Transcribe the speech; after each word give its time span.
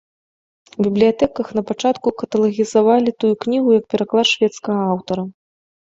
У 0.75 0.85
бібліятэках 0.87 1.47
напачатку 1.59 2.07
каталагізавалі 2.23 3.17
тую 3.25 3.33
кнігу 3.47 3.69
як 3.79 3.85
пераклад 3.95 4.25
шведскага 4.35 4.81
аўтара. 4.93 5.23